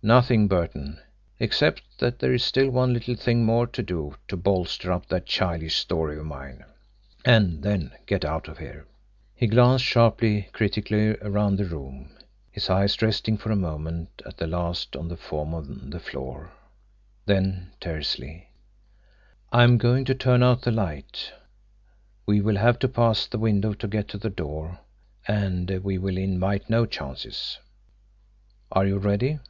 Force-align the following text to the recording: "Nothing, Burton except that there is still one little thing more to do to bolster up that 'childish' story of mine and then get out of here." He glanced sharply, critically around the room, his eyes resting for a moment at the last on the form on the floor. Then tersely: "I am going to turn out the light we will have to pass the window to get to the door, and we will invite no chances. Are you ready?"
"Nothing, 0.00 0.46
Burton 0.46 1.00
except 1.40 1.82
that 1.98 2.20
there 2.20 2.32
is 2.32 2.44
still 2.44 2.70
one 2.70 2.92
little 2.94 3.16
thing 3.16 3.44
more 3.44 3.66
to 3.66 3.82
do 3.82 4.14
to 4.28 4.36
bolster 4.36 4.92
up 4.92 5.06
that 5.08 5.26
'childish' 5.26 5.74
story 5.74 6.16
of 6.16 6.24
mine 6.24 6.64
and 7.24 7.64
then 7.64 7.90
get 8.06 8.24
out 8.24 8.46
of 8.46 8.58
here." 8.58 8.86
He 9.34 9.48
glanced 9.48 9.84
sharply, 9.84 10.50
critically 10.52 11.16
around 11.16 11.56
the 11.56 11.64
room, 11.64 12.10
his 12.48 12.70
eyes 12.70 13.02
resting 13.02 13.36
for 13.36 13.50
a 13.50 13.56
moment 13.56 14.22
at 14.24 14.36
the 14.36 14.46
last 14.46 14.94
on 14.94 15.08
the 15.08 15.16
form 15.16 15.52
on 15.52 15.90
the 15.90 15.98
floor. 15.98 16.52
Then 17.26 17.72
tersely: 17.80 18.50
"I 19.50 19.64
am 19.64 19.78
going 19.78 20.04
to 20.04 20.14
turn 20.14 20.44
out 20.44 20.62
the 20.62 20.70
light 20.70 21.32
we 22.24 22.40
will 22.40 22.58
have 22.58 22.78
to 22.78 22.88
pass 22.88 23.26
the 23.26 23.36
window 23.38 23.72
to 23.72 23.88
get 23.88 24.06
to 24.10 24.18
the 24.18 24.30
door, 24.30 24.78
and 25.26 25.68
we 25.82 25.98
will 25.98 26.16
invite 26.18 26.70
no 26.70 26.86
chances. 26.86 27.58
Are 28.70 28.86
you 28.86 28.98
ready?" 28.98 29.40